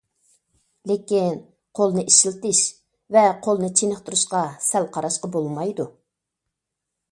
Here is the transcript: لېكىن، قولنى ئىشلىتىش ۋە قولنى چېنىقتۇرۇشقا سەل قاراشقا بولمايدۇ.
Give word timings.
لېكىن، 0.91 1.35
قولنى 1.79 2.05
ئىشلىتىش 2.13 2.63
ۋە 3.17 3.25
قولنى 3.49 3.71
چېنىقتۇرۇشقا 3.81 4.43
سەل 4.71 4.91
قاراشقا 4.99 5.33
بولمايدۇ. 5.39 5.89